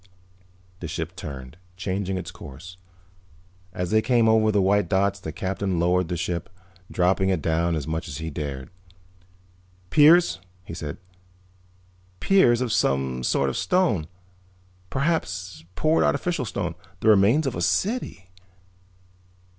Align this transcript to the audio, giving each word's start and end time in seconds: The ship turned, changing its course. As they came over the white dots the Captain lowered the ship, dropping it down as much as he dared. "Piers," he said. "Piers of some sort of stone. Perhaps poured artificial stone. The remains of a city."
The 0.79 0.87
ship 0.87 1.15
turned, 1.15 1.57
changing 1.77 2.17
its 2.17 2.31
course. 2.31 2.77
As 3.71 3.91
they 3.91 4.01
came 4.01 4.27
over 4.27 4.51
the 4.51 4.59
white 4.59 4.89
dots 4.89 5.19
the 5.19 5.31
Captain 5.31 5.79
lowered 5.79 6.07
the 6.07 6.17
ship, 6.17 6.49
dropping 6.89 7.29
it 7.29 7.39
down 7.39 7.75
as 7.75 7.85
much 7.85 8.07
as 8.07 8.17
he 8.17 8.31
dared. 8.31 8.71
"Piers," 9.91 10.39
he 10.65 10.73
said. 10.73 10.97
"Piers 12.19 12.61
of 12.61 12.73
some 12.73 13.21
sort 13.21 13.47
of 13.47 13.55
stone. 13.55 14.07
Perhaps 14.89 15.65
poured 15.75 16.03
artificial 16.03 16.45
stone. 16.45 16.73
The 17.01 17.07
remains 17.09 17.45
of 17.45 17.53
a 17.53 17.61
city." 17.61 18.31